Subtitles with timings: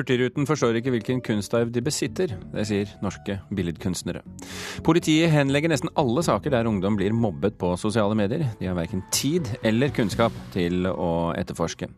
[0.00, 2.30] Hurtigruten forstår ikke hvilken kunstarv de besitter.
[2.54, 4.22] Det sier norske billedkunstnere.
[4.86, 8.46] Politiet henlegger nesten alle saker der ungdom blir mobbet på sosiale medier.
[8.56, 11.90] De har verken tid eller kunnskap til å etterforske.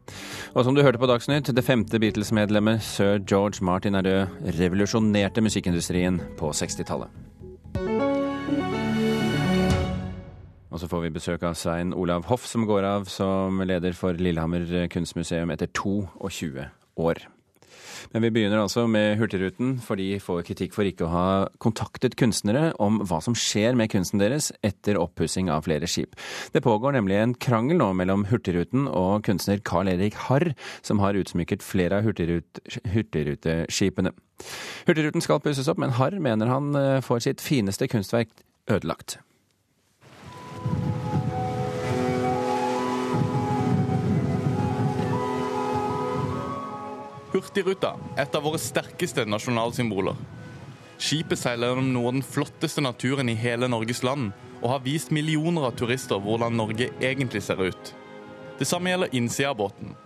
[0.56, 4.40] Og som du hørte på Dagsnytt, det femte Beatles-medlemmet sir George Martin er død.
[4.58, 7.20] Revolusjonerte musikkindustrien på 60-tallet.
[10.72, 14.18] Og så får vi besøk av Svein Olav Hoff, som går av som leder for
[14.18, 16.66] Lillehammer kunstmuseum etter 22
[17.06, 17.22] år.
[18.12, 21.26] Men vi begynner altså med Hurtigruten, for de får kritikk for ikke å ha
[21.62, 26.18] kontaktet kunstnere om hva som skjer med kunsten deres etter oppussing av flere skip.
[26.52, 30.52] Det pågår nemlig en krangel nå mellom Hurtigruten og kunstner Carl Erik Harr,
[30.82, 34.14] som har utsmykket flere av hurtigrut, hurtigruteskipene.
[34.88, 38.32] Hurtigruten skal pusses opp, men Harr mener han eh, får sitt fineste kunstverk
[38.70, 39.20] ødelagt.
[47.32, 50.18] Hurtigruta, et av våre sterkeste nasjonalsymboler.
[51.00, 55.14] Skipet seiler gjennom noe av den flotteste naturen i hele Norges land, og har vist
[55.16, 57.94] millioner av turister hvordan Norge egentlig ser ut.
[58.60, 59.96] Det samme gjelder innsida av båten.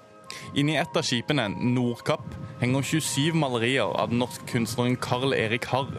[0.54, 2.30] Inni et av skipene, Nordkapp,
[2.62, 5.90] henger 27 malerier av den norske kunstneren Carl Erik Harr.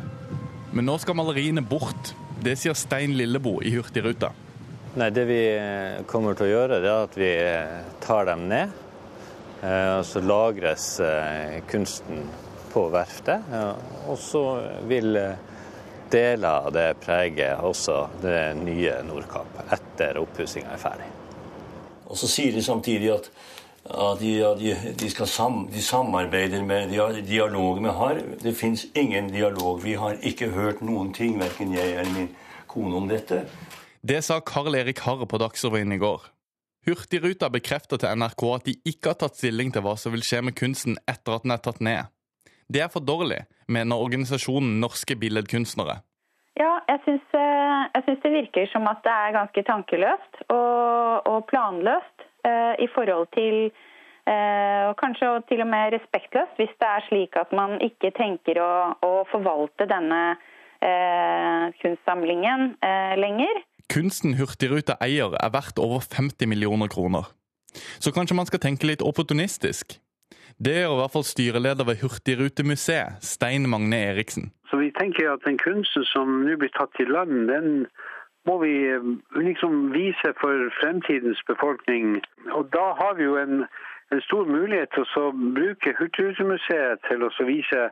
[0.71, 2.15] Men nå skal maleriene bort.
[2.39, 4.31] Det sier Stein Lillebo i Hurtigruta.
[4.97, 5.41] Nei, Det vi
[6.07, 7.31] kommer til å gjøre, er at vi
[8.01, 8.86] tar dem ned.
[9.61, 12.29] Eh, så lagres eh, kunsten
[12.73, 13.41] på verftet.
[14.07, 14.43] Og så
[14.85, 15.37] vil eh,
[16.11, 21.09] deler av det prege også det nye Nordkapp etter oppussinga er ferdig.
[22.07, 23.31] Og så sier de samtidig at,
[23.89, 28.21] at de, de, de, sam, de, samarbeider med de har dialog med Harr.
[28.43, 29.81] Det fins ingen dialog.
[29.83, 32.31] Vi har ikke hørt noen ting, verken jeg eller min
[32.69, 33.43] kone, om dette.
[34.07, 36.36] Det sa Karl Erik Harr på Dagsrevyen i går.
[36.87, 40.39] Hurtigruta bekrefter til NRK at de ikke har tatt stilling til hva som vil skje
[40.47, 42.07] med kunsten etter at den er tatt ned.
[42.71, 45.99] Det er for dårlig, mener organisasjonen Norske Billedkunstnere.
[46.55, 52.25] Ja, jeg syns, eh, det virker som at det er ganske tankeløst og, og planløst
[52.47, 57.35] eh, i forhold til eh, og kanskje til og med respektløst hvis det er slik
[57.35, 58.71] at man ikke tenker å,
[59.03, 60.21] å forvalte denne
[60.79, 63.66] eh, kunstsamlingen eh, lenger.
[63.93, 67.31] Kunsten Hurtigruta eier er verdt over 50 millioner kroner.
[68.03, 69.99] Så kanskje man skal tenke litt opportunistisk.
[70.57, 74.51] Det gjør i hvert fall styreleder ved Hurtigrutemuseet, Stein Magne Eriksen.
[74.69, 77.85] Så vi tenker at Den kunsten som nå blir tatt til land, den
[78.47, 79.05] må vi eh,
[79.47, 82.21] liksom vise for fremtidens befolkning.
[82.57, 83.65] Og da har vi jo en,
[84.11, 87.89] en stor mulighet til å bruke Hurtigrutemuseet til å vise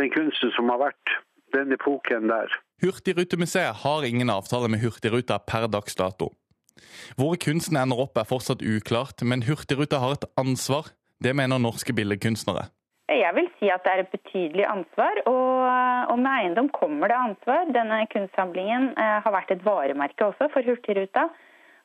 [0.00, 1.18] den kunsten som har vært
[1.56, 2.52] den epoken der.
[2.82, 6.32] Hurtigrutemuseet har ingen avtale med Hurtigruta per dags dato.
[7.18, 10.92] Hvor kunsten ender opp er fortsatt uklart, men Hurtigruta har et ansvar.
[11.18, 12.68] Det mener norske billedkunstnere.
[13.08, 15.62] Jeg vil si at det er et betydelig ansvar, og,
[16.12, 17.70] og med eiendom kommer det ansvar.
[17.72, 21.28] Denne kunstsamlingen eh, har vært et varemerke også for Hurtigruta.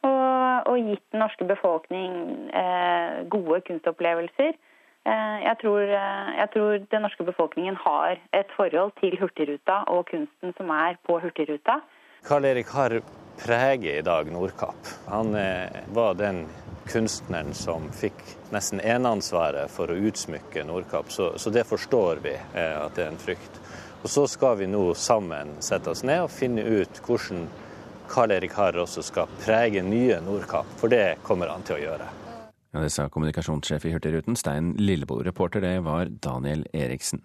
[0.03, 2.15] Og, og gitt den norske befolkning
[2.51, 4.57] eh, gode kunstopplevelser.
[5.05, 10.05] Eh, jeg tror, eh, jeg tror, den norske befolkningen har et forhold til Hurtigruta og
[10.07, 11.81] kunsten som er på Hurtigruta.
[12.23, 13.01] Karl Erik Harr
[13.41, 14.87] preger i dag Nordkapp.
[15.11, 16.45] Han eh, var den
[16.87, 18.23] kunstneren som fikk
[18.55, 23.19] nesten eneansvaret for å utsmykke Nordkapp, så, så, det forstår vi at det er en
[23.19, 23.59] frykt.
[24.03, 27.47] Og Så skal vi nå sammen sette oss ned og finne ut hvordan
[28.11, 32.11] Karl Erik Harr også skal prege nye Nordkapp, for det kommer han til å gjøre.
[32.73, 35.19] Ja, Det sa kommunikasjonssjef i Hurtigruten, Stein Lillebo.
[35.23, 37.21] Reporter det var Daniel Eriksen.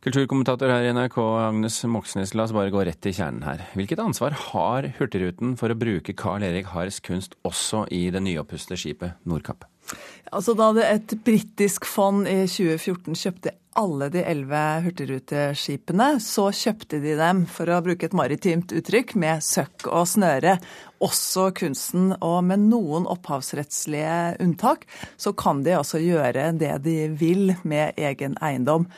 [0.00, 3.66] Kulturkommentator her i NRK, Agnes Moxnes, la oss bare gå rett til kjernen her.
[3.76, 8.80] Hvilket ansvar har Hurtigruten for å bruke Carl Erik Harrs kunst også i det nyoppustede
[8.80, 9.66] skipet Nordkapp?
[10.34, 17.12] Altså Da et britisk fond i 2014 kjøpte alle de elleve hurtigruteskipene, så kjøpte de
[17.18, 20.56] dem, for å bruke et maritimt uttrykk, med søkk og snøre.
[21.04, 22.14] Også kunsten.
[22.24, 24.86] Og med noen opphavsrettslige unntak,
[25.20, 28.88] så kan de altså gjøre det de vil med egen eiendom.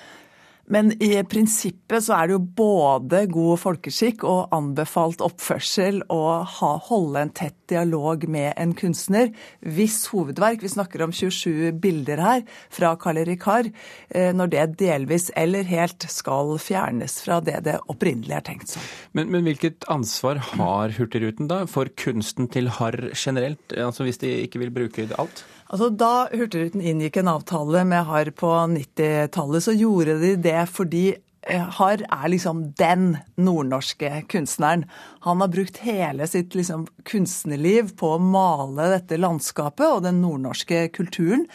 [0.72, 6.72] Men i prinsippet så er det jo både god folkeskikk og anbefalt oppførsel å ha,
[6.88, 9.32] holde en tett dialog med en kunstner
[9.64, 12.44] hvis hovedverk, vi snakker om 27 bilder her
[12.74, 13.70] fra Karl Erik Harr,
[14.12, 18.84] eh, når det delvis eller helt skal fjernes fra det det opprinnelig er tenkt som.
[19.16, 24.34] Men, men hvilket ansvar har Hurtigruten da for kunsten til Harr generelt, altså hvis de
[24.44, 25.44] ikke vil bruke alt?
[25.68, 31.06] Altså, da Hurtigruten inngikk en avtale med Harr på 90-tallet, så gjorde de det fordi
[31.48, 34.84] har, er liksom den nordnorske kunstneren.
[35.24, 40.88] Han har brukt hele sitt liksom, kunstnerliv på å male dette landskapet og den nordnorske
[40.92, 41.46] kulturen.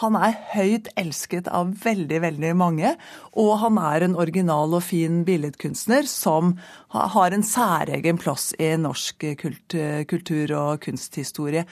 [0.00, 2.94] Han er høyt elsket av veldig, veldig mange.
[3.38, 6.56] Og han er en original og fin billedkunstner som
[6.94, 11.66] har en særegen plass i norsk kultur og kunsthistorie.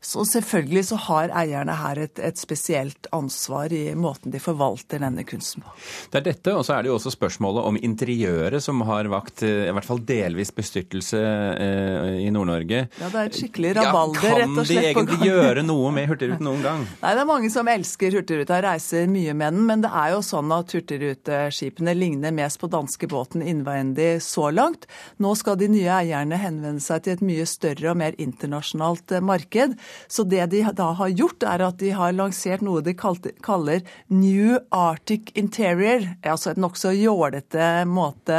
[0.00, 5.24] Så selvfølgelig så har eierne her et, et, spesielt ansvar i måten de forvalter denne
[5.26, 5.72] kunsten på.
[6.12, 9.42] Det er dette, og så er det jo også spørsmålet om interiøret som har vakt
[9.42, 12.84] eh, i hvert fall delvis bestyrtelse eh, i Nord-Norge.
[13.00, 14.86] Ja, det er et skikkelig rabalder, ja, rett og slett.
[14.94, 16.86] Kan de egentlig gjøre noe med Hurtigruten noen gang?
[17.02, 19.66] Nei, det er mange som elsker Hurtigruta, reiser mye med den.
[19.66, 24.86] Men det er jo sånn at hurtigruteskipene ligner mest på danskebåten innvendig så langt.
[25.18, 29.26] Nå skal de nye eierne henvende seg til et mye større og mer internasjonalt eh,
[29.34, 29.74] marked.
[30.08, 34.58] Så det de da har gjort, er at de har lansert noe de kaller New
[34.74, 36.04] Arctic Interior.
[36.22, 38.38] Altså et nokså jålete måte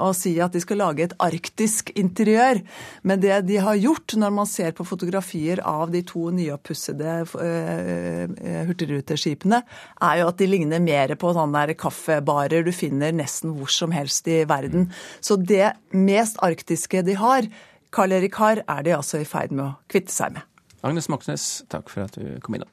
[0.00, 2.62] å si at de skal lage et arktisk interiør.
[3.02, 8.64] Men det de har gjort, når man ser på fotografier av de to nyoppussede uh,
[8.68, 9.62] hurtigruteskipene,
[10.10, 14.28] er jo at de ligner mer på sånne kaffebarer du finner nesten hvor som helst
[14.30, 14.90] i verden.
[15.20, 17.48] Så det mest arktiske de har,
[17.90, 20.49] Karl Erik Haar, er de altså i ferd med å kvitte seg med.
[20.82, 22.68] Agnes Moxnes, takk for at du kom innom.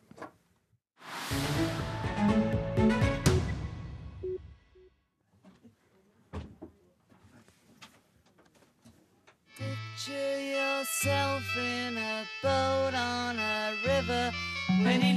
[10.07, 14.31] Yourself in a boat on a river.
[14.83, 15.17] when Lane,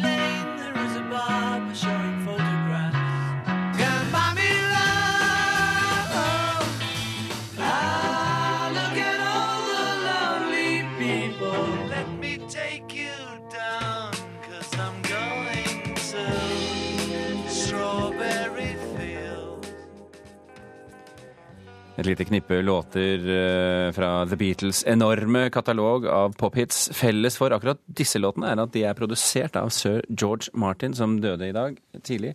[22.11, 26.89] lite knippe låter eh, fra The Beatles' enorme katalog av pophits.
[26.97, 31.19] Felles for akkurat disse låtene er at de er produsert av sir George Martin, som
[31.23, 32.35] døde i dag tidlig,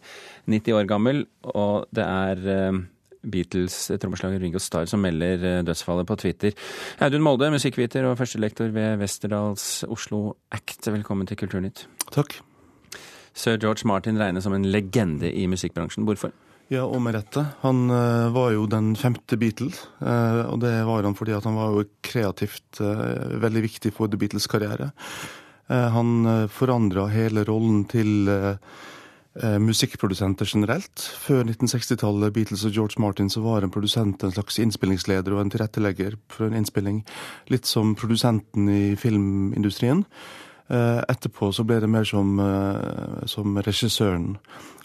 [0.51, 1.25] 90 år gammel.
[1.51, 2.80] Og det er eh,
[3.25, 6.56] Beatles-trommeslager Ringo Starr som melder eh, dødsfallet på Twitter.
[7.04, 11.88] Audun Molde, musikkviter og førstelektor ved Westerdals Oslo Act, velkommen til Kulturnytt.
[12.12, 12.39] Takk.
[13.36, 16.07] Sir George Martin regnes som en legende i musikkbransjen.
[16.07, 16.31] Hvorfor?
[16.74, 17.44] Ja, og med rette.
[17.62, 19.84] Han uh, var jo den femte Beatles.
[20.02, 24.20] Uh, og det var han fordi han var jo kreativt uh, veldig viktig for The
[24.22, 24.92] Beatles' karriere.
[25.68, 28.30] han forandra hele rollen til
[29.42, 31.02] musikkprodusenter generelt.
[31.18, 35.50] Før 1960-tallet, Beatles og George Martin, så var en produsent en slags innspillingsleder og en
[35.50, 37.02] tilrettelegger for en innspilling.
[37.50, 40.06] Litt som produsenten i filmindustrien.
[40.66, 42.40] Etterpå så ble det mer som,
[43.30, 44.32] som regissøren.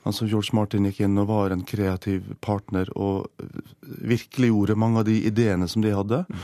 [0.05, 3.31] som George Martin gikk inn og var en kreativ partner og
[3.81, 6.25] virkeliggjorde mange av de ideene som de hadde.
[6.29, 6.43] Mm.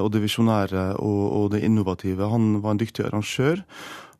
[0.00, 2.30] Og det visjonære og, og, det innovative.
[2.32, 3.60] Han var en dyktig arrangør.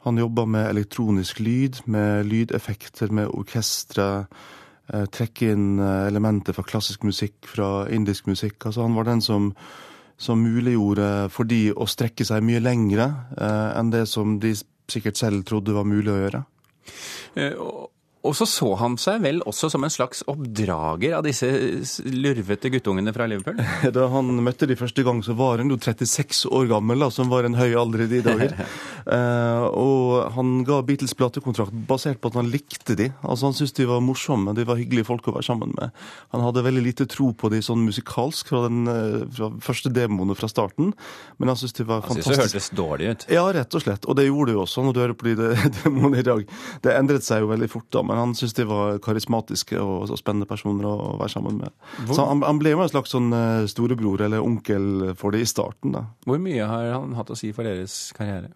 [0.05, 4.27] Han jobba med elektronisk lyd, med lydeffekter, med orkestre.
[4.91, 8.59] Eh, trekke inn eh, elementer fra klassisk musikk, fra indisk musikk.
[8.67, 9.53] Altså Han var den som,
[10.23, 14.55] som muliggjorde for de å strekke seg mye lengre eh, enn det som de
[14.91, 16.45] sikkert selv trodde var mulig å gjøre.
[17.39, 17.59] Eh,
[18.23, 21.49] og så så han seg vel også som en slags oppdrager av disse
[22.07, 23.59] lurvete guttungene fra Liverpool?
[23.97, 27.33] Da han møtte de første gang, så var han jo 36 år gammel, da, som
[27.33, 28.55] var en høy alder i de dager.
[29.07, 33.09] eh, og han ga Beatles platekontrakt basert på at han likte de.
[33.23, 35.97] Altså Han syntes de var morsomme, de var hyggelige folk å være sammen med.
[36.37, 40.37] Han hadde veldig lite tro på de sånn musikalsk fra den eh, fra første demoene
[40.39, 40.93] fra starten,
[41.39, 42.37] men han syntes de var fantastiske.
[42.37, 43.27] Han syntes det hørtes dårlig ut?
[43.33, 44.07] Ja, rett og slett.
[44.07, 46.47] Og det gjorde det jo også, når du hører på de demoene i dag.
[46.85, 50.19] Det endret seg jo veldig fort da men han syntes de var karismatiske og, og,
[50.21, 51.75] spennende personer å være sammen med.
[52.03, 52.17] Hvor?
[52.17, 55.49] Så han, han, ble jo en slags sånn eh, storebror eller onkel for de i
[55.49, 55.95] starten.
[55.97, 56.07] da.
[56.27, 58.53] Hvor mye har han hatt å si for deres karriere?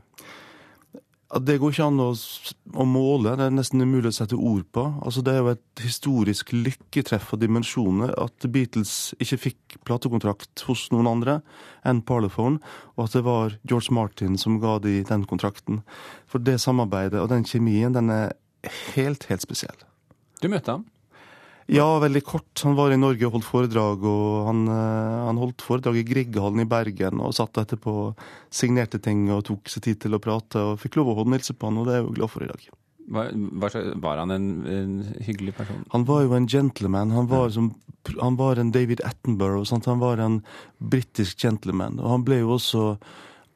[1.27, 4.85] Det går ikke an å, å, måle, det er nesten umulig å sette ord på.
[5.03, 10.87] Altså, det er jo et historisk lykketreff av dimensjoner at Beatles ikke fikk platekontrakt hos
[10.95, 11.41] noen andre
[11.87, 12.63] enn Parlophone,
[12.95, 15.83] og at det var George Martin som ga de den kontrakten.
[16.31, 18.37] For det samarbeidet og den kjemien, den er
[18.95, 19.83] helt, helt spesiell.
[20.39, 20.87] Du møtte ham?
[21.67, 22.63] Ja, veldig kort.
[22.63, 24.05] Han var i Norge og holdt foredrag.
[24.07, 28.15] og Han, eh, han holdt foredrag i Grieghallen i Bergen og satt etterpå
[28.51, 30.63] signerte ting og tok seg tid til å prate.
[30.63, 32.51] og Fikk lov å håndhilse på han, og det er jeg jo glad for i
[32.53, 32.69] dag.
[33.07, 33.31] Var,
[34.03, 35.85] var han en, en, hyggelig person?
[35.93, 37.11] Han var jo en gentleman.
[37.11, 37.75] Han var, som,
[38.21, 39.67] han var en David Attenborough.
[39.67, 39.87] Sant?
[39.87, 40.43] Han var en
[40.79, 41.99] britisk gentleman.
[41.99, 42.97] Og han ble jo også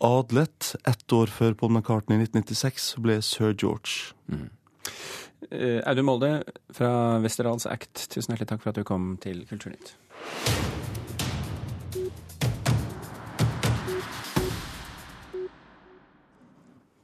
[0.00, 4.14] adlet ett år før Paul McCartney i 1996, ble sir George.
[4.30, 4.48] Mm.
[5.48, 6.32] Eh, Audun Molde
[6.76, 6.92] fra
[7.24, 9.94] Westerdals Act, tusen hjertelig takk for at du kom til Kulturnytt.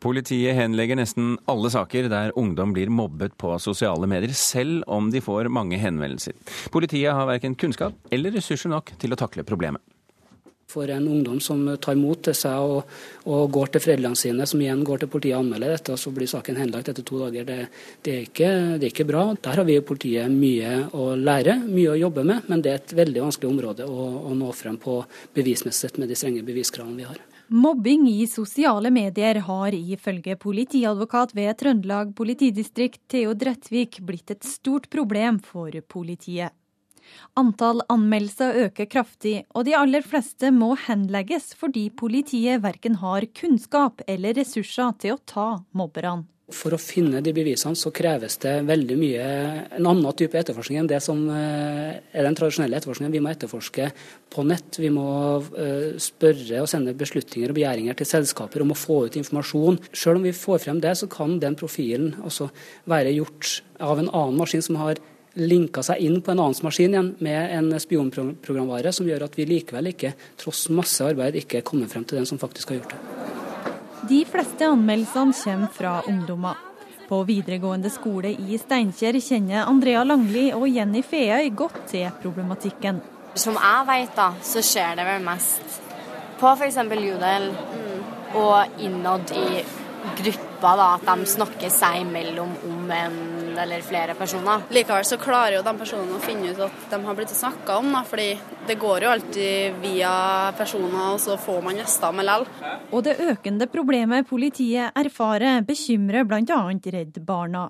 [0.07, 5.25] Politiet henlegger nesten alle saker der ungdom blir mobbet på sosiale medier, selv om de
[5.25, 6.37] får mange henvendelser.
[6.71, 9.83] Politiet har verken kunnskap eller ressurser nok til å takle problemet.
[10.67, 12.97] For en ungdom som tar mot til seg og,
[13.31, 16.11] og går til foreldrene sine, som igjen går til politiet og anmelder dette, og så
[16.15, 17.59] blir saken henlagt etter to dager, det,
[18.03, 19.23] det, er ikke, det, er ikke, bra.
[19.47, 22.83] Der har vi i politiet mye å lære, mye å jobbe med, men det er
[22.83, 24.99] et veldig vanskelig område å, å nå frem på
[25.39, 27.23] bevismessig med de strenge beviskravene vi har.
[27.49, 34.91] Mobbing i sosiale medier har ifølge politiadvokat ved Trøndelag politidistrikt Theo Drettvik blitt et stort
[34.91, 36.51] problem for politiet.
[37.37, 44.05] Antall anmeldelser øker kraftig, og de aller fleste må henlegges fordi politiet verken har kunnskap
[44.09, 46.25] eller ressurser til å ta mobberne.
[46.55, 49.23] For å finne de bevisene så kreves det veldig mye
[49.81, 53.15] en annen type etterforskning enn det som eh, er den tradisjonelle etterforskningen.
[53.17, 53.89] Vi må etterforske
[54.31, 54.79] på nett.
[54.79, 55.09] Vi må
[55.59, 59.81] eh, spørre og sende beslutninger og begjæringer til selskaper om å få ut informasjon.
[59.91, 62.47] Selv om vi får frem det, så kan den profilen også
[62.95, 65.03] være gjort av en annen maskin som har
[65.37, 69.47] linka seg inn på en annen maskin igjen med en spionprogramvare som gjør at vi
[69.49, 73.01] likevel ikke, tross masse arbeid, ikke kommer frem til den som faktisk har gjort det.
[74.07, 76.63] De fleste anmeldelsene kommer fra ungdommer.
[77.07, 82.99] På videregående skole i Steinkjer kjenner Andrea Langli og Jenny Feøy godt til problematikken.
[83.39, 85.83] Som jeg vet, da, så skjer det vel mest
[86.41, 86.79] på f.eks.
[87.07, 87.51] Jodel
[88.37, 89.63] og innad i
[90.17, 93.17] grupper, da, at de snakker seg imellom om en
[93.57, 94.67] eller flere personer.
[94.75, 97.89] Likevel så klarer jo de personene å finne ut at de har blitt snakka om,
[97.95, 98.29] da, fordi
[98.69, 100.13] det går jo alltid via
[100.59, 102.47] personer, og så får man gjester med lell.
[102.91, 106.61] Og det økende problemet politiet erfarer, bekymrer bl.a.
[106.97, 107.69] Redd Barna.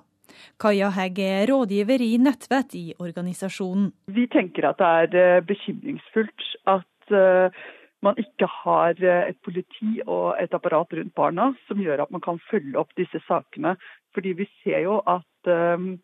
[0.61, 3.89] Kaja Hegg er rådgiver i Nettvett i organisasjonen.
[4.13, 7.65] Vi tenker at det er eh, bekymringsfullt at eh,
[8.05, 12.23] man ikke har eh, et politi og et apparat rundt barna som gjør at man
[12.23, 13.75] kan følge opp disse sakene.
[14.13, 15.95] Fordi vi ser jo at um,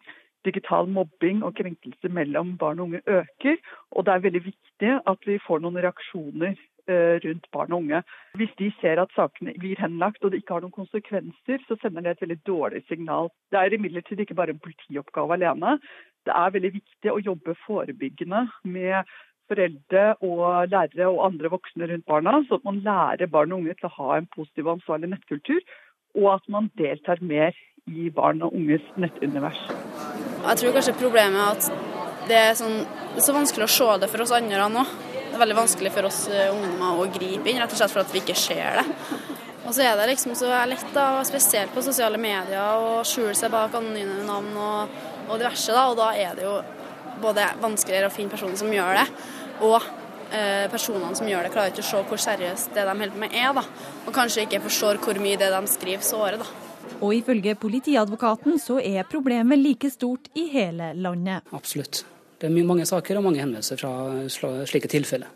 [0.46, 3.58] digital mobbing og krenkelse mellom barn og unge øker.
[3.92, 8.02] Og det er veldig viktig at vi får noen reaksjoner uh, rundt barn og unge.
[8.42, 12.06] Hvis de ser at sakene blir henlagt og det ikke har noen konsekvenser, så sender
[12.06, 13.30] det et veldig dårlig signal.
[13.54, 15.78] Det er imidlertid ikke bare en politioppgave alene.
[16.26, 19.16] Det er veldig viktig å jobbe forebyggende med
[19.54, 23.78] foreldre og lærere og andre voksne rundt barna, så at man lærer barn og unge
[23.78, 25.62] til å ha en positiv og ansvarlig nettkultur,
[26.20, 27.56] og at man deltar mer
[27.90, 29.60] i barn og unges nettunivers.
[30.44, 31.94] Jeg tror kanskje problemet er at
[32.28, 32.84] det er, sånn,
[33.14, 34.84] det er så vanskelig å se det for oss andre nå.
[35.14, 38.04] Det er veldig vanskelig for oss eh, ungdommer å gripe inn, rett og slett for
[38.04, 38.86] at vi ikke ser det.
[39.64, 43.52] Og så er det liksom så lett, da, spesielt på sosiale medier, å skjule seg
[43.52, 44.98] bak anonyme navn og,
[45.30, 45.72] og diverse.
[45.74, 46.58] Da, og da er det jo
[47.24, 49.08] både vanskeligere å finne personer som gjør det,
[49.62, 49.82] og
[50.32, 53.22] eh, personene som gjør det, klarer ikke å se hvor seriøst det de holder på
[53.26, 53.54] med er.
[53.54, 53.64] da,
[54.08, 56.42] Og kanskje ikke forstår hvor mye det de skriver, sårer.
[56.42, 56.50] da.
[57.04, 61.44] Og ifølge politiadvokaten så er problemet like stort i hele landet.
[61.54, 62.04] Absolutt.
[62.40, 63.94] Det er mange saker og mange henvendelser fra
[64.68, 65.32] slike tilfeller.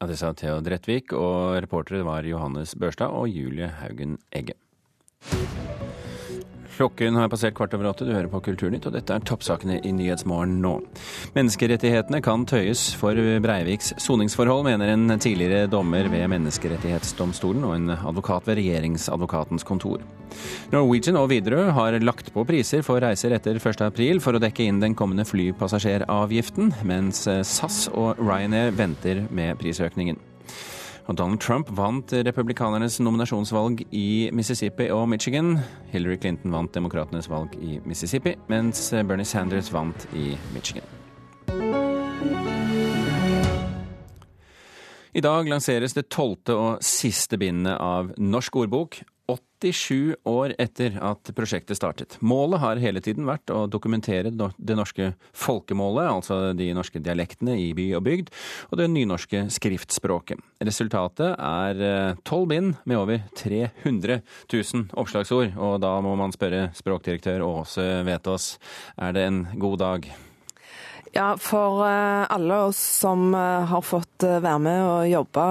[0.00, 4.56] Ja, det sa Theo Drettvik, og reportere var Johannes Børstad og Julie Haugen Egge.
[6.80, 9.90] Klokken har passert kvart over åtte, du hører på Kulturnytt, og dette er toppsakene i
[9.92, 10.78] Nyhetsmorgen nå.
[11.34, 18.48] Menneskerettighetene kan tøyes for Breiviks soningsforhold, mener en tidligere dommer ved Menneskerettighetsdomstolen og en advokat
[18.48, 20.00] ved Regjeringsadvokatens kontor.
[20.72, 24.80] Norwegian og Widerøe har lagt på priser for reiser etter 1.4 for å dekke inn
[24.80, 30.29] den kommende flypassasjeravgiften, mens SAS og Ryanair venter med prisøkningen.
[31.08, 35.58] Og Donald Trump vant republikanernes nominasjonsvalg i Mississippi og Michigan.
[35.92, 40.86] Hillary Clinton vant demokratenes valg i Mississippi, mens Bernie Sanders vant i Michigan.
[45.10, 49.00] I dag lanseres det tolvte og siste bindet av Norsk ordbok.
[49.60, 52.16] 87 år etter at prosjektet startet.
[52.20, 57.70] Målet har hele tiden vært å dokumentere det norske folkemålet, altså de norske dialektene i
[57.76, 58.32] by og bygd,
[58.70, 60.40] og det nynorske skriftspråket.
[60.64, 64.20] Resultatet er eh, tolv bind med over 300
[64.52, 68.54] 000 oppslagsord, og da må man spørre språkdirektør Åse Vetås,
[68.96, 70.12] er det en god dag?
[71.10, 75.46] Ja, for eh, alle oss som eh, har fått eh, være med og jobbe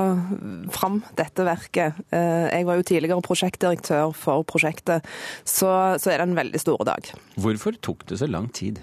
[0.71, 1.99] fram dette verket.
[2.09, 5.07] Jeg var jo tidligere prosjektdirektør for prosjektet,
[5.43, 7.11] så, så er det en veldig stor dag.
[7.35, 8.79] Hvorfor tok det så lang tid?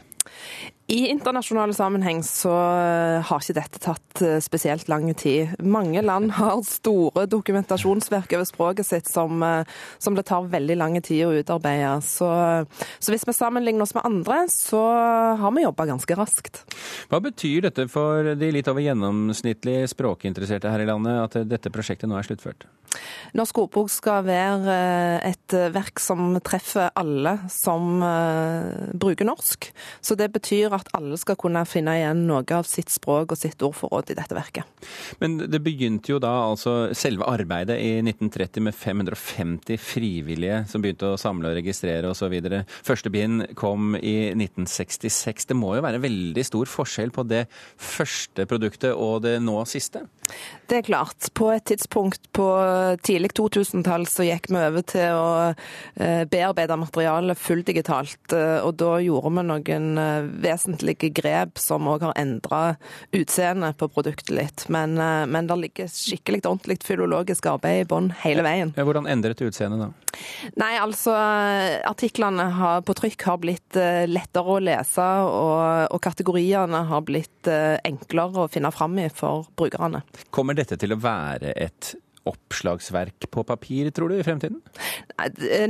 [0.86, 5.56] I internasjonal sammenheng så eh, har ikke dette tatt eh, spesielt lang tid.
[5.58, 9.66] Mange land har store dokumentasjonsverk over språket sitt som, eh,
[9.98, 11.96] som det tar veldig lang tid å utarbeide.
[12.06, 12.28] Så,
[13.00, 14.84] så, hvis vi sammenligner oss med andre, så
[15.42, 16.62] har vi jobba ganske raskt.
[17.10, 22.06] Hva betyr dette for de litt over gjennomsnittlig språkinteresserte her i landet, at dette prosjektet
[22.06, 22.68] nå er sluttført?
[23.36, 24.76] Norsk ordbok skal være
[25.26, 27.98] et verk som treffer alle som
[28.96, 29.66] bruker norsk.
[30.00, 33.62] Så det betyr at alle skal kunne finne igjen noe av sitt språk og sitt
[33.64, 34.86] ordforråd i dette verket.
[35.22, 41.12] Men det begynte jo da altså selve arbeidet i 1930 med 550 frivillige som begynte
[41.12, 42.36] å samle og registrere osv.
[42.86, 45.50] Første bind kom i 1966.
[45.50, 50.06] Det må jo være veldig stor forskjell på det første produktet og det nå siste?
[50.66, 51.28] Det er klart.
[51.38, 52.46] På et tidspunkt på
[53.06, 58.34] tidlig 2000-tall så gikk vi over til å eh, bearbeide materialet fulldigitalt.
[58.34, 60.26] Eh, og da gjorde vi noen eh,
[60.66, 62.76] vesentlige grep som òg har endra
[63.12, 64.66] utseendet på produktet litt.
[64.68, 68.72] Men, men det ligger skikkelig ordentlig filologisk arbeid i bånn hele veien.
[68.76, 69.90] Hvordan endret utseendet da?
[70.56, 71.12] Nei, altså
[71.86, 73.76] artiklene har, på trykk har blitt
[74.08, 80.02] lettere å lese, og, og kategoriene har blitt enklere å finne fram i for brukerne.
[80.30, 81.94] Kommer dette til å være et
[82.26, 84.60] oppslagsverk på papir, tror du, i fremtiden?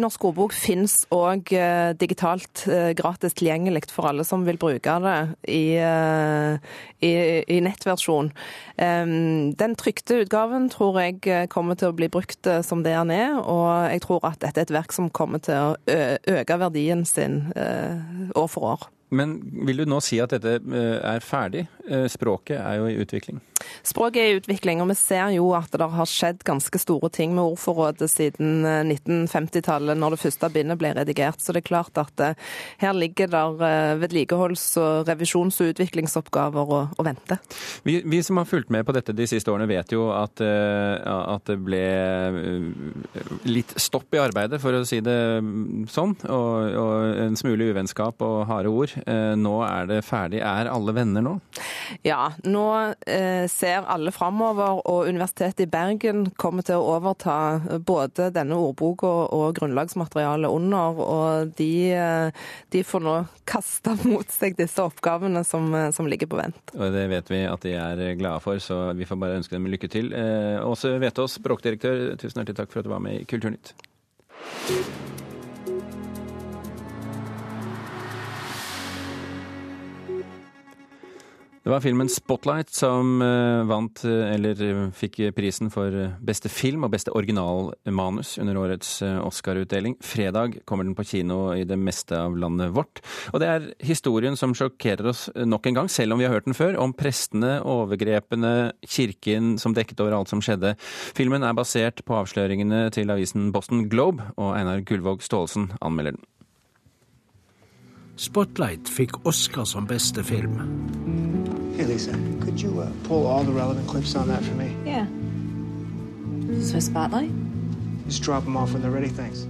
[0.00, 5.16] Norsk ordbok finnes òg eh, digitalt eh, gratis tilgjengelig for alle som vil bruke det
[5.52, 6.56] i, eh,
[7.04, 7.12] i,
[7.56, 8.32] i nettversjon.
[8.76, 13.88] Den trykte utgaven tror jeg kommer til å bli brukt som det den er, og
[13.92, 15.96] jeg tror at dette er et verk som kommer til å
[16.36, 18.86] øke verdien sin år for år.
[19.14, 19.36] Men
[19.66, 21.66] vil du nå si at dette er ferdig?
[22.10, 23.40] Språket er jo i utvikling?
[23.86, 27.34] Språket er i utvikling, og vi ser jo at det har skjedd ganske store ting
[27.36, 31.40] med ordforrådet siden 1950-tallet, eh, når det første bindet ble redigert.
[31.42, 32.36] Så det er klart at eh,
[32.82, 37.38] her ligger der eh, vedlikeholds-, og revisjons- og utviklingsoppgaver å, å vente.
[37.86, 41.46] Vi, vi, som har fulgt med på dette de siste årene, vet jo at, at
[41.48, 41.84] det ble
[43.46, 46.16] litt stopp i arbeidet, for å si det mm, sånn.
[46.26, 48.95] Og, og en smule uvennskap og harde ord.
[49.36, 50.40] Nå er det ferdig.
[50.44, 51.34] Er alle venner nå?
[52.06, 52.64] Ja, nå
[53.06, 57.36] eh, ser alle framover, og Universitetet i Bergen kommer til å overta
[57.86, 63.16] både denne ordboka og grunnlagsmaterialet under, og de, eh, de, får nå
[63.48, 66.74] kaste mot seg disse oppgavene som, eh, som, ligger på vent.
[66.76, 69.70] Og Det vet vi at de er glade for, så vi får bare ønske dem
[69.70, 70.12] lykke til.
[70.16, 73.74] Eh, Åse Vetås, språkdirektør, tusen hjertelig takk for at du var med i Kulturnytt.
[81.66, 85.90] Det var filmen 'Spotlight' som eh, vant, eh, eller eh, fikk prisen for
[86.22, 89.96] beste film og beste originalmanus under årets Oscar-utdeling.
[89.98, 93.02] Fredag kommer den på kino i det meste av landet vårt.
[93.34, 96.46] Og det er historien som sjokkerer oss nok en gang, selv om vi har hørt
[96.46, 100.76] den før, om prestene, overgrepene, kirken som dekket over alt som skjedde.
[101.18, 106.22] Filmen er basert på avsløringene til avisen Boston Globe, og Einar Gullvåg Staalesen anmelder den.
[108.14, 110.62] Spotlight fikk Oscar som beste film.
[111.76, 114.74] Hey, Lisa, could you uh, pull all the relevant clips on that for me?
[114.86, 115.06] Yeah.
[116.62, 117.30] So Spotlight?
[118.06, 119.46] Just drop them off when they're ready, thanks.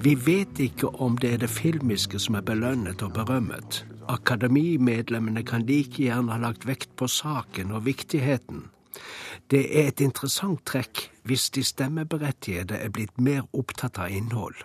[0.00, 3.84] Vi vet ikke om det er det filmiske som er belønnet og berømmet.
[4.08, 8.64] Akademimedlemmene kan like gjerne ha lagt vekt på saken og viktigheten.
[9.50, 14.58] Det er et interessant trekk hvis de stemmeberettigede er blitt mer opptatt av innhold.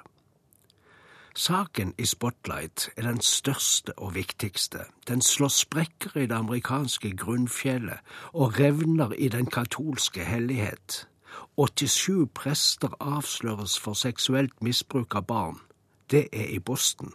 [1.36, 4.80] Saken i Spotlight er den største og viktigste.
[5.08, 7.98] Den slår sprekker i det amerikanske grunnfjellet
[8.34, 11.08] og revner i den katolske hellighet.
[11.58, 15.58] 87 prester avsløres for seksuelt misbruk av barn.
[16.12, 17.14] Det er i Boston.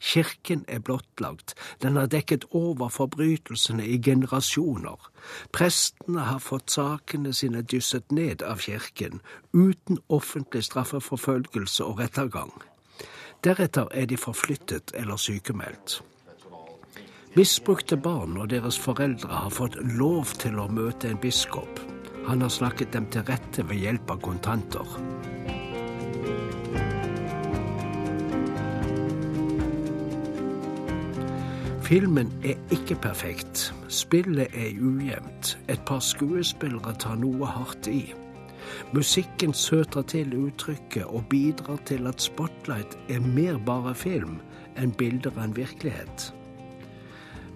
[0.00, 5.10] Kirken er blottlagt, den har dekket over forbrytelsene i generasjoner.
[5.52, 9.20] Prestene har fått sakene sine dysset ned av kirken,
[9.52, 12.52] uten offentlig straffeforfølgelse og rettergang.
[13.44, 16.02] Deretter er de forflyttet eller sykemeldt.
[17.36, 21.80] Misbrukte barn og deres foreldre har fått lov til å møte en biskop.
[22.26, 24.96] Han har snakket dem til rette ved hjelp av kontanter.
[31.86, 33.68] Filmen er ikke perfekt.
[33.88, 35.58] Spillet er ujevnt.
[35.68, 38.00] Et par skuespillere tar noe hardt i.
[38.92, 44.38] Musikken søter til uttrykket og bidrar til at Spotlight er mer bare film
[44.76, 46.32] enn bilder av en virkelighet.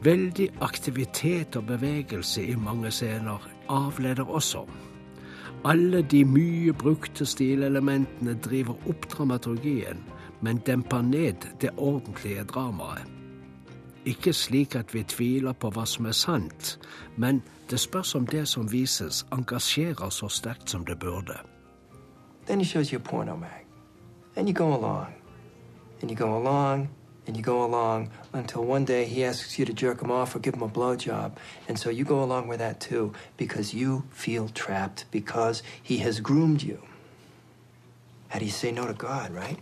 [0.03, 4.65] Veldig aktivitet og bevegelse i mange scener avleder også.
[5.65, 10.01] Alle de mye brukte stilelementene driver opp dramaturgien,
[10.41, 13.20] men demper ned det ordentlige dramaet.
[14.05, 16.79] Ikke slik at vi tviler på hva som er sant,
[17.17, 21.37] men det spørs om det som vises, engasjerer så sterkt som det burde.
[22.47, 23.67] Then he shows you a porno mag.
[24.37, 25.15] And you go along.
[26.03, 26.89] And you go along,
[27.27, 30.39] and you go along until one day he asks you to jerk him off or
[30.39, 31.33] give him a blowjob.
[31.69, 36.21] And so you go along with that too because you feel trapped because he has
[36.21, 36.81] groomed you.
[38.29, 39.59] How do you say no to God, right?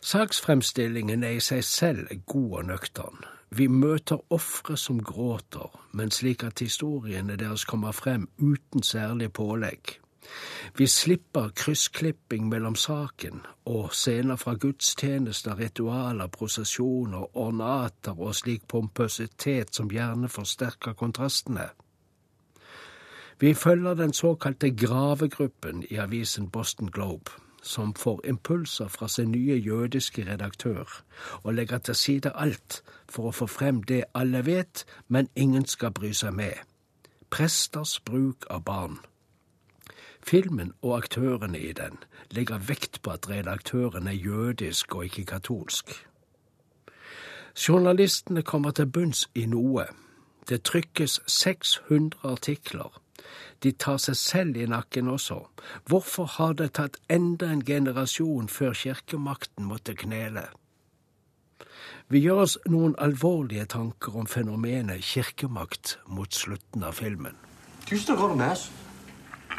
[0.00, 3.24] Saksfremstillingen er i seg selv god og nøktern.
[3.50, 9.98] Vi møter ofre som gråter, men slik at historiene deres kommer frem uten særlig pålegg.
[10.78, 19.74] Vi slipper kryssklipping mellom saken og scener fra gudstjenester, ritualer, prosesjoner, ornater og slik pompøsitet
[19.74, 21.68] som gjerne forsterker kontrastene.
[23.40, 29.56] Vi følger den såkalte gravegruppen i avisen Boston Globe som får impulser fra sin nye
[29.56, 31.02] jødiske redaktør,
[31.42, 35.92] og legger til side alt for å få frem det alle vet, men ingen skal
[35.92, 36.54] bry seg med.
[37.30, 38.98] Presters bruk av barn.
[40.22, 41.98] Filmen og aktørene i den
[42.30, 45.92] legger vekt på at redaktøren er jødisk og ikke katolsk.
[47.68, 49.86] Journalistene kommer til bunns i noe.
[50.48, 52.99] Det trykkes 600 artikler.
[53.62, 55.42] De tar seg selv i nakken også.
[55.88, 60.48] Hvorfor har det tatt enda en generasjon før kirkemakten måtte knele?
[62.10, 67.36] Vi gjør oss noen alvorlige tanker om fenomenet kirkemakt mot slutten av filmen.
[67.86, 68.70] Do you still go to mass?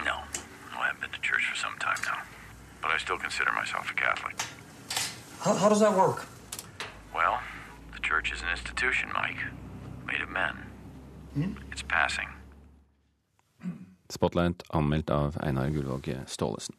[0.06, 0.17] No.
[0.76, 2.19] I haven't been to church for some time now.
[2.82, 4.36] But I still consider myself a Catholic.
[5.39, 6.26] How, how does that work?
[7.15, 7.39] Well,
[7.93, 9.41] the church is an institution, Mike.
[10.06, 10.56] Made of men.
[11.34, 11.54] Hmm?
[11.71, 12.28] It's passing.
[14.12, 16.76] Spotlight anmeldt av Einar Gullvåg Staalesen.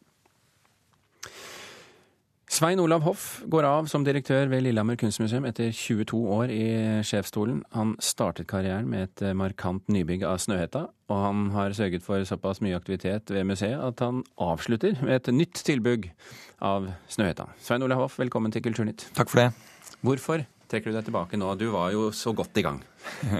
[2.53, 6.65] Svein Olav Hoff går av som direktør ved Lillehammer kunstmuseum etter 22 år i
[7.01, 7.63] sjefsstolen.
[7.73, 12.61] Han startet karrieren med et markant nybygg av Snøhetta, og han har sørget for såpass
[12.61, 16.11] mye aktivitet ved museet at han avslutter med et nytt tilbygg
[16.61, 17.49] av Snøhetta.
[17.57, 19.07] Svein Olav Hoff, velkommen til Kulturnytt.
[19.17, 19.49] Takk for det.
[20.05, 21.53] Hvorfor trekker du deg tilbake nå?
[21.59, 22.81] Du var jo så godt i gang.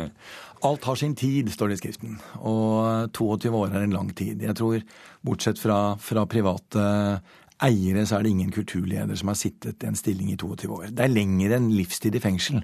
[0.67, 2.19] Alt har sin tid, står det i skriften.
[2.47, 4.39] Og 22 år er en lang tid.
[4.45, 4.83] Jeg tror,
[5.25, 6.83] bortsett fra, fra private
[7.63, 10.85] eiere, så er det ingen kulturleder som har sittet i en stilling i 22 år.
[10.95, 12.61] Det er lenger enn livstid i fengsel.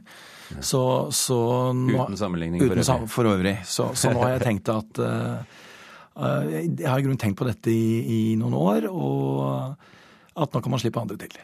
[0.63, 0.82] Så,
[1.15, 1.39] så
[1.75, 3.12] nå, uten sammenligning uten for øvrig.
[3.15, 3.55] For øvrig.
[3.67, 5.60] Så, så, nå har jeg tenkt at uh,
[6.23, 10.63] uh, Jeg har i grunnen tenkt på dette i, i noen år, og at nå
[10.63, 11.36] kan man slippe andre til.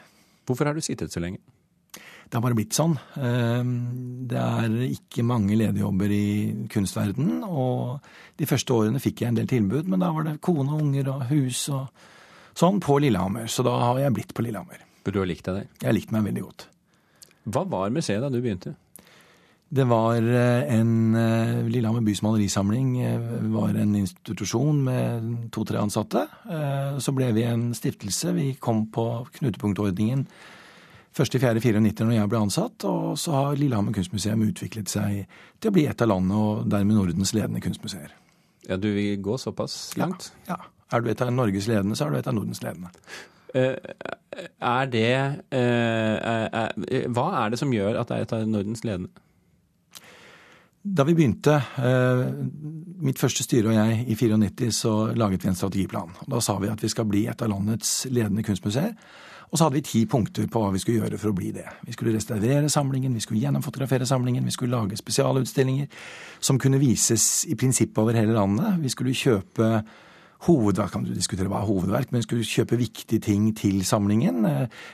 [0.45, 1.43] Hvorfor har du sittet så lenge?
[2.25, 2.95] Det har bare blitt sånn.
[3.15, 6.27] Det er ikke mange lederjobber i
[6.73, 7.43] kunstverdenen.
[7.45, 8.01] Og
[8.39, 11.11] de første årene fikk jeg en del tilbud, men da var det kone og unger
[11.13, 11.91] og hus og
[12.57, 13.45] sånn på Lillehammer.
[13.51, 14.81] Så da har jeg blitt på Lillehammer.
[15.05, 15.69] For du har likt deg der?
[15.83, 16.65] Jeg har likt meg veldig godt.
[17.45, 18.73] Hva var museet da du begynte?
[19.75, 20.91] Det var en
[21.69, 22.91] Lillehammer bys malerisamling
[23.53, 26.21] var en institusjon med to-tre ansatte.
[27.01, 28.33] Så ble vi en stiftelse.
[28.37, 29.05] Vi kom på
[29.39, 30.25] knutepunktordningen
[31.15, 35.21] 1.4.94 når jeg ble ansatt, og så har Lillehammer kunstmuseum utviklet seg
[35.63, 38.11] til å bli et av landet og dermed Nordens ledende kunstmuseer.
[38.67, 40.31] Ja, du vil gå såpass langt?
[40.49, 40.57] Ja.
[40.57, 40.71] ja.
[40.93, 42.91] Er du et av Norges ledende, så er du et av Nordens ledende.
[43.55, 45.11] Er det
[47.15, 49.23] Hva er det som gjør at det er et av Nordens ledende?
[50.85, 51.55] Da vi begynte,
[53.01, 56.11] mitt første styre og jeg i 94, så laget vi en strategiplan.
[56.29, 58.91] Da sa vi at vi skal bli et av landets ledende kunstmuseer.
[59.51, 61.67] Og så hadde vi ti punkter på hva vi skulle gjøre for å bli det.
[61.85, 65.87] Vi skulle restaurere samlingen, vi skulle gjennomfotografere samlingen, vi skulle lage spesialutstillinger
[66.39, 68.81] som kunne vises i prinsippet over hele landet.
[68.81, 69.69] Vi skulle kjøpe
[70.45, 74.43] hovedverk, kan du diskutere hva er hovedverk, men vi skulle kjøpe viktige ting til samlingen.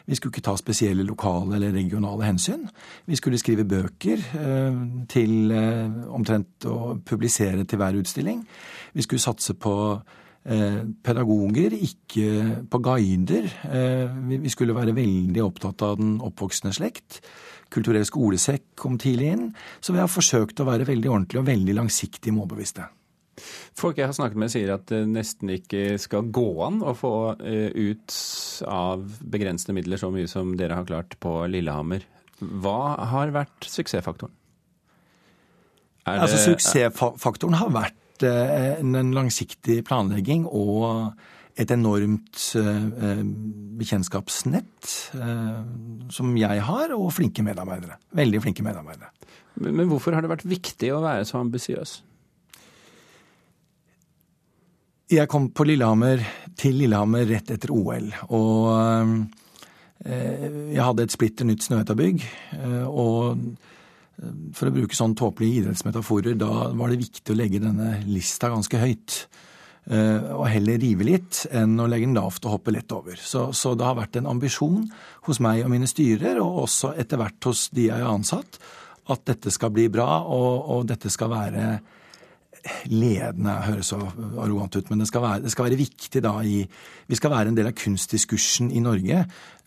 [0.05, 2.67] Vi skulle ikke ta spesielle lokale eller regionale hensyn.
[3.09, 4.23] Vi skulle skrive bøker
[5.11, 5.51] til
[6.07, 8.45] omtrent å publisere til hver utstilling.
[8.93, 9.75] Vi skulle satse på
[10.41, 12.27] pedagoger, ikke
[12.71, 13.45] på guider.
[14.25, 17.19] Vi skulle være veldig opptatt av den oppvoksende slekt.
[17.71, 19.45] Kulturell skolesekk kom tidlig inn.
[19.79, 22.89] Så vi har forsøkt å være veldig ordentlige og veldig langsiktige målbevisste.
[23.77, 27.13] Folk jeg har snakket med sier at det nesten ikke skal gå an å få
[27.39, 28.17] ut
[28.67, 32.03] av begrensede midler så mye som dere har klart på Lillehammer.
[32.41, 34.33] Hva har vært suksessfaktoren?
[36.01, 36.17] Det...
[36.17, 41.13] Altså, suksessfaktoren har vært en langsiktig planlegging og
[41.59, 42.55] et enormt
[43.81, 44.91] bekjentskapsnett
[46.15, 47.97] som jeg har, og flinke medarbeidere.
[48.17, 49.11] Veldig flinke medarbeidere.
[49.61, 51.97] Men hvorfor har det vært viktig å være så ambisiøs?
[55.11, 56.23] Jeg kom på Lillehammer,
[56.55, 58.07] til Lillehammer rett etter OL.
[58.31, 58.71] Og
[60.07, 62.23] jeg hadde et splitter nytt Snøhetta-bygg.
[62.87, 63.43] Og
[64.53, 68.81] For å bruke sånn tåpelige idrettsmetaforer, da var det viktig å legge denne lista ganske
[68.81, 69.15] høyt.
[69.89, 73.17] Og heller rive litt enn å legge den lavt og hoppe lett over.
[73.17, 74.83] Så, så det har vært en ambisjon
[75.25, 78.59] hos meg og mine styrer, og også etter hvert hos de jeg har ansatt,
[79.09, 81.65] at dette skal bli bra, og, og dette skal være
[82.91, 86.61] ledende høres så arrogant ut, men det skal, være, det skal være viktig da i
[87.11, 89.23] Vi skal være en del av kunstdiskursen i Norge,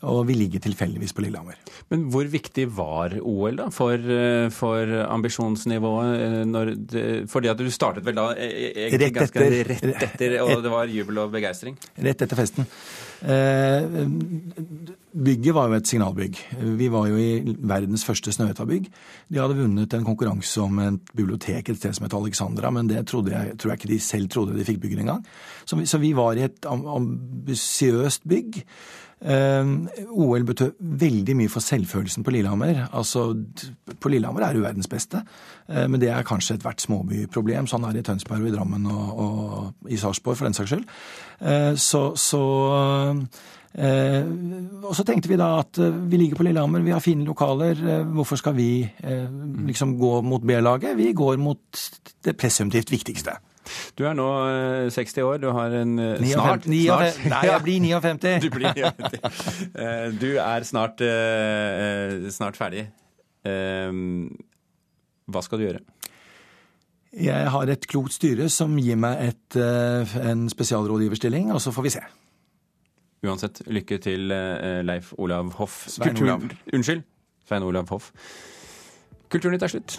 [0.09, 1.59] og vi ligger tilfeldigvis på Lillehammer.
[1.92, 4.11] Men hvor viktig var OL da for,
[4.57, 6.76] for ambisjonsnivået?
[6.92, 10.92] Det, fordi at du startet vel da rett etter, ganske rett etter, og det var
[10.92, 11.76] jubel og begeistring?
[12.00, 12.68] Rett etter festen.
[13.25, 14.09] Eh,
[15.15, 16.41] bygget var jo et signalbygg.
[16.77, 18.89] Vi var jo i verdens første Snøhetta-bygg.
[19.33, 22.99] De hadde vunnet en konkurranse om et bibliotek et sted som het Alexandra, men det
[23.01, 25.25] jeg, tror jeg ikke de selv trodde de fikk bygget engang.
[25.65, 28.61] Så, så vi var i et ambisiøst bygg.
[29.25, 32.83] Uh, OL betød veldig mye for selvfølelsen på Lillehammer.
[32.93, 33.31] Altså,
[34.01, 35.23] På Lillehammer er du verdens beste,
[35.71, 37.69] uh, men det er kanskje ethvert småbyproblem.
[37.71, 40.75] Sånn er det i Tønsberg og i Drammen og, og i Sarpsborg, for den saks
[40.75, 40.85] skyld.
[41.41, 42.45] Uh, så, så
[43.75, 47.81] og så tenkte vi da at vi ligger på Lillehammer, vi har fine lokaler.
[48.15, 48.85] Hvorfor skal vi
[49.67, 50.95] liksom gå mot B-laget?
[50.95, 51.83] Vi går mot
[52.23, 53.35] det presumptivt viktigste.
[53.98, 54.27] Du er nå
[54.92, 58.40] 60 eh, år, du har en eh, snart, 59, snart Nei, jeg blir 59.
[58.44, 59.20] Du blir 59.
[59.85, 61.05] Eh, du er snart,
[62.35, 62.87] snart ferdig.
[65.24, 65.83] Hva skal du gjøre?
[67.14, 71.94] Jeg har et klokt styre som gir meg et, en spesialrådgiverstilling, og så får vi
[71.94, 72.03] se.
[73.24, 74.35] Uansett, lykke til,
[74.85, 75.85] Leif Olav Hoff.
[75.94, 76.50] Svein Olav.
[76.74, 77.07] Unnskyld.
[77.46, 78.11] Svein Olav Hoff.
[79.33, 79.98] Kulturnytt er slutt.